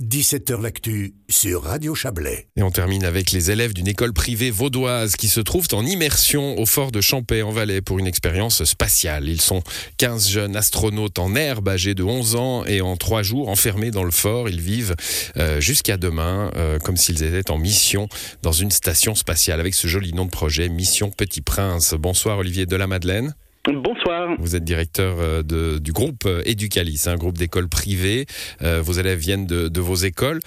[0.00, 2.46] 17h L'actu sur Radio Chablais.
[2.54, 6.56] Et on termine avec les élèves d'une école privée vaudoise qui se trouvent en immersion
[6.56, 9.28] au fort de Champais en Valais pour une expérience spatiale.
[9.28, 9.60] Ils sont
[9.96, 14.04] 15 jeunes astronautes en herbe âgés de 11 ans et en 3 jours enfermés dans
[14.04, 14.48] le fort.
[14.48, 14.94] Ils vivent
[15.36, 18.08] euh, jusqu'à demain euh, comme s'ils étaient en mission
[18.42, 21.94] dans une station spatiale avec ce joli nom de projet, Mission Petit Prince.
[21.98, 23.34] Bonsoir Olivier de la Madeleine.
[23.74, 24.34] Bonsoir.
[24.38, 28.24] Vous êtes directeur euh, de, du groupe euh, Educalis, un groupe d'écoles privées.
[28.62, 30.40] Euh, vos élèves viennent de, de vos écoles.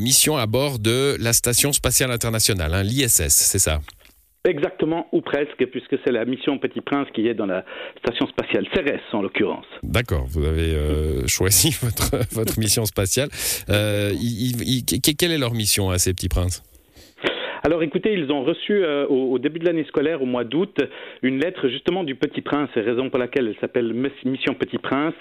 [0.00, 3.80] mission à bord de la Station spatiale internationale, hein, l'ISS, c'est ça?
[4.44, 7.64] Exactement, ou presque, puisque c'est la mission Petit Prince qui est dans la
[7.98, 9.66] station spatiale CERES en l'occurrence.
[9.84, 10.76] D'accord, vous avez
[11.26, 13.28] choisi votre, votre mission spatiale.
[13.68, 16.62] quelle est leur mission à ces petits princes?
[17.64, 20.82] Alors écoutez, ils ont reçu euh, au, début de l'année scolaire, au mois d'août,
[21.22, 23.94] une lettre justement du Petit Prince, raison pour laquelle elle s'appelle
[24.24, 25.14] Mission Petit Prince,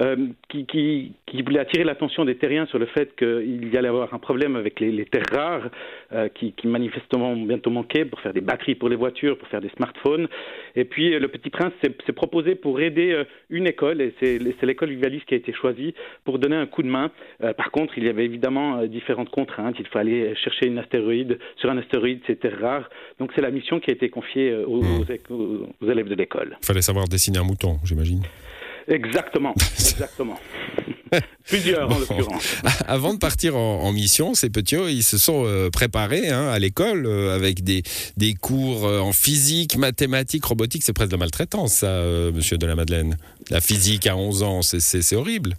[0.00, 0.16] euh,
[0.48, 4.18] qui, qui, voulait attirer l'attention des terriens sur le fait qu'il y allait avoir un
[4.18, 5.70] problème avec les, terres rares,
[6.12, 9.70] euh, qui, manifestement bientôt manquaient pour faire des batteries pour les voitures, pour faire des
[9.76, 10.26] smartphones.
[10.74, 15.22] Et puis le Petit Prince s'est proposé pour aider une école, et c'est l'école Vivalis
[15.28, 17.12] qui a été choisie pour donner un coup de main.
[17.56, 19.76] par contre, il y avait évidemment différentes contraintes.
[19.78, 22.88] Il fallait chercher une astéroïde sur un astéroïdes, c'était rare.
[23.18, 25.04] Donc c'est la mission qui a été confiée euh, hmm.
[25.80, 26.56] aux, élèves de l'école.
[26.62, 28.22] Il fallait savoir dessiner un mouton, j'imagine.
[28.88, 30.38] Exactement, exactement.
[31.46, 32.56] Plusieurs en l'occurrence.
[32.86, 37.06] Avant de partir en, mission, ces petits, ils se sont euh, préparés hein, à l'école
[37.06, 37.82] euh, avec des,
[38.16, 40.82] des cours en physique, mathématiques, robotique.
[40.82, 43.16] C'est presque de la maltraitance, ça, monsieur de la Madeleine.
[43.50, 45.54] La physique à 11 ans, c'est horrible.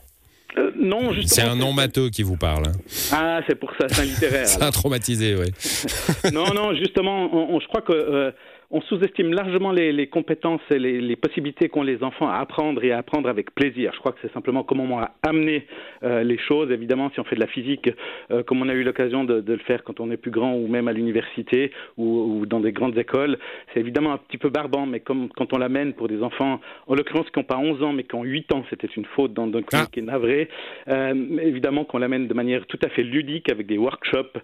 [0.86, 2.68] Non, C'est un nom matheux qui vous parle.
[2.68, 2.72] Hein.
[3.12, 4.48] Ah, c'est pour ça, c'est un littéraire.
[4.48, 5.52] c'est un traumatisé, oui.
[6.34, 8.32] non, non, justement, je crois que euh,
[8.72, 12.98] on sous-estime largement les, compétences et les, possibilités qu'ont les enfants à apprendre et à
[12.98, 13.92] apprendre avec plaisir.
[13.94, 15.66] Je crois que c'est simplement comment on a amené
[16.04, 16.72] euh, les choses.
[16.72, 17.90] Évidemment, si on fait de la physique,
[18.32, 20.68] euh, comme on a eu l'occasion de, le faire quand on est plus grand ou
[20.68, 23.38] même à l'université ou, dans des grandes écoles,
[23.74, 26.96] c'est évidemment un petit peu barbant, mais comme quand on l'amène pour des enfants, en
[26.96, 29.48] l'occurrence qui n'ont pas 11 ans mais qui ont 8 ans, c'était une faute dans
[29.48, 29.86] un ah.
[29.92, 30.50] qui est navré.
[30.90, 34.38] Euh, évidemment qu'on l'amène de manière tout à fait ludique avec des workshops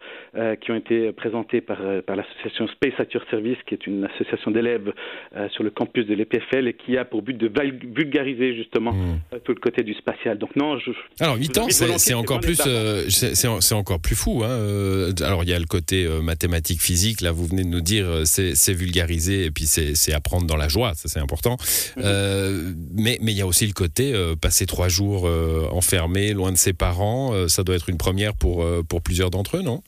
[0.61, 4.51] qui ont été présentés par, par l'association Space at Your Service, qui est une association
[4.51, 4.93] d'élèves
[5.35, 7.51] euh, sur le campus de l'EPFL et qui a pour but de
[7.95, 9.19] vulgariser justement hmm.
[9.33, 10.37] euh, tout le côté du spatial.
[10.37, 14.43] Donc non, je, alors 8 ans, c'est encore plus, euh, c'est encore plus fou.
[14.43, 15.11] Hein.
[15.21, 17.21] Alors il y a le côté mathématique, physique.
[17.21, 20.93] Là, vous venez de nous dire c'est vulgariser et puis c'est apprendre dans la joie,
[20.93, 21.57] ça c'est important.
[21.97, 22.75] Mhm.
[22.93, 25.29] mais mais il y a aussi le côté passer trois jours
[25.71, 27.47] enfermé, loin de ses parents.
[27.47, 29.81] ça doit être une première pour pour plusieurs d'entre eux, non?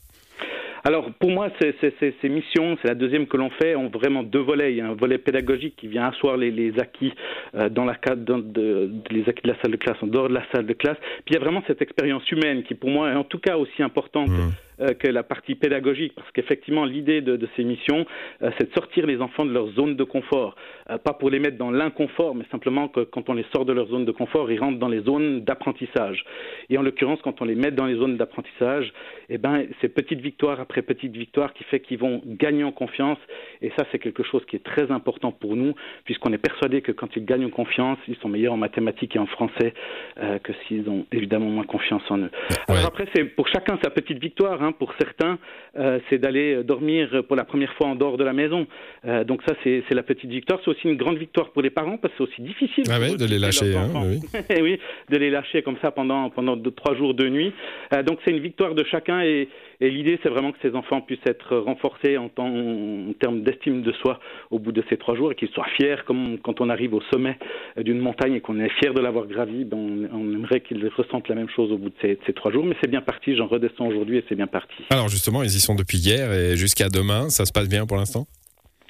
[0.86, 4.72] Alors pour moi, ces missions, c'est la deuxième que l'on fait, ont vraiment deux volets.
[4.72, 7.12] Il y a un volet pédagogique qui vient asseoir les, acquis
[7.54, 10.34] euh, dans la cadre de, les acquis de la salle de classe, en dehors de
[10.34, 10.98] la salle de classe.
[11.24, 13.56] Puis il y a vraiment cette expérience humaine qui, pour moi, est en tout cas
[13.56, 14.28] aussi importante.
[14.28, 14.52] Mmh.
[14.80, 18.04] Euh, que la partie pédagogique, parce qu'effectivement l'idée de, de, ces missions,
[18.42, 20.56] euh, c'est de sortir les enfants de leur zone de confort,
[20.90, 23.72] euh, pas pour les mettre dans l'inconfort, mais simplement que quand on les sort de
[23.72, 26.24] leur zone de confort, ils rentrent dans les zones d'apprentissage.
[26.70, 28.92] Et en l'occurrence, quand on les met dans les zones d'apprentissage,
[29.28, 33.18] eh ben c'est petite victoire après petite victoire qui fait qu'ils vont gagner en confiance.
[33.62, 35.74] Et ça, c'est quelque chose qui est très important pour nous,
[36.04, 39.20] puisqu'on est persuadé que quand ils gagnent en confiance, ils sont meilleurs en mathématiques et
[39.20, 39.72] en français
[40.16, 42.30] que s'ils ont évidemment moins confiance en eux.
[42.68, 44.63] Alors après, c'est pour chacun sa petite victoire.
[44.64, 44.72] Hein.
[44.72, 45.38] Pour certains,
[45.76, 48.66] euh, c'est d'aller dormir pour la première fois en dehors de la maison.
[49.06, 50.60] Euh, donc ça, c'est la petite victoire.
[50.64, 53.24] C'est aussi une grande victoire pour les parents parce que c'est aussi difficile ah de
[53.24, 53.76] les lâcher.
[53.76, 54.20] Hein, oui.
[54.62, 54.78] oui.
[55.10, 57.52] de les lâcher comme ça pendant pendant deux, trois jours, deux nuits.
[57.92, 59.48] Euh, donc c'est une victoire de chacun et,
[59.84, 64.18] et l'idée, c'est vraiment que ces enfants puissent être renforcés en, termes d'estime de soi
[64.50, 67.02] au bout de ces trois jours et qu'ils soient fiers, comme quand on arrive au
[67.12, 67.36] sommet
[67.76, 71.34] d'une montagne et qu'on est fier de l'avoir gravi, ben on, aimerait qu'ils ressentent la
[71.34, 72.64] même chose au bout de ces trois jours.
[72.64, 74.84] Mais c'est bien parti, j'en redescends aujourd'hui et c'est bien parti.
[74.88, 77.28] Alors justement, ils y sont depuis hier et jusqu'à demain.
[77.28, 78.26] Ça se passe bien pour l'instant?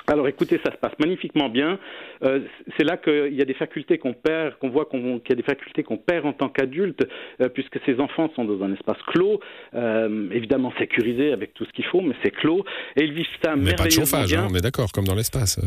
[0.06, 1.78] Alors écoutez, ça se passe magnifiquement bien.
[2.22, 2.40] Euh,
[2.76, 5.42] c'est là qu'il y a des facultés qu'on perd, qu'on voit qu'il y a des
[5.42, 7.06] facultés qu'on perd en tant qu'adulte,
[7.40, 9.40] euh, puisque ces enfants sont dans un espace clos,
[9.74, 12.64] euh, évidemment sécurisé avec tout ce qu'il faut, mais c'est clos,
[12.96, 15.58] et ils vivent ça mais pas de chauffage, hein, on est d'accord, comme dans l'espace.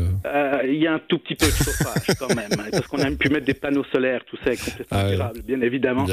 [0.64, 3.10] Il y a un tout petit peu de chauffage quand même, hein, parce qu'on a
[3.10, 6.06] pu mettre des panneaux solaires, tout ça est complètement ah durable, bien évidemment.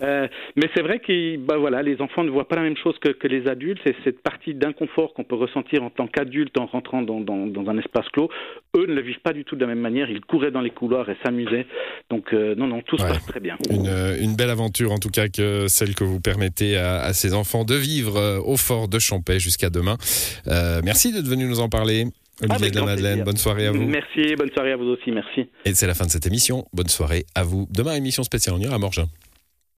[0.00, 3.08] mais c'est vrai que bah, voilà, les enfants ne voient pas la même chose que,
[3.08, 7.02] que les adultes, c'est cette partie d'inconfort qu'on peut ressentir en tant qu'adulte en rentrant
[7.02, 8.28] dans, dans, dans un un espace clos.
[8.76, 10.10] Eux ne le vivent pas du tout de la même manière.
[10.10, 11.66] Ils couraient dans les couloirs et s'amusaient.
[12.10, 13.56] Donc euh, non, non, tout se passe très bien.
[13.70, 17.64] Euh, une, belle aventure en tout cas que celle que vous permettez à, ces enfants
[17.64, 19.96] de vivre euh, au fort de Champais jusqu'à demain.
[20.84, 22.06] merci d'être venu nous en parler.
[22.42, 23.84] Olivier de la Madeleine, bonne soirée à vous.
[23.84, 25.48] Merci, bonne soirée à vous aussi, merci.
[25.64, 26.64] Et c'est la fin de cette émission.
[26.72, 27.68] Bonne soirée à vous.
[27.70, 29.04] Demain, émission spéciale, on ira à Morges.